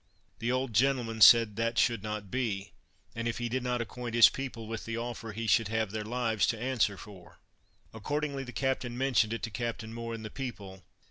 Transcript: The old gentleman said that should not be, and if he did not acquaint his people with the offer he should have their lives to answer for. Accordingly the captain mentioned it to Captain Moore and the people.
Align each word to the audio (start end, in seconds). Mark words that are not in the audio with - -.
The 0.39 0.51
old 0.51 0.73
gentleman 0.73 1.21
said 1.21 1.57
that 1.57 1.77
should 1.77 2.01
not 2.01 2.31
be, 2.31 2.71
and 3.15 3.27
if 3.27 3.37
he 3.37 3.47
did 3.49 3.61
not 3.61 3.81
acquaint 3.81 4.15
his 4.15 4.29
people 4.29 4.65
with 4.65 4.85
the 4.85 4.97
offer 4.97 5.31
he 5.31 5.45
should 5.45 5.67
have 5.67 5.91
their 5.91 6.03
lives 6.03 6.47
to 6.47 6.59
answer 6.59 6.97
for. 6.97 7.37
Accordingly 7.93 8.43
the 8.43 8.51
captain 8.51 8.97
mentioned 8.97 9.31
it 9.31 9.43
to 9.43 9.51
Captain 9.51 9.93
Moore 9.93 10.15
and 10.15 10.25
the 10.25 10.31
people. 10.31 10.81